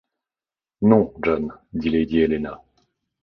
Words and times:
Non, 0.81 1.13
John, 1.21 1.53
dit 1.73 1.91
lady 1.91 2.21
Helena. 2.21 2.63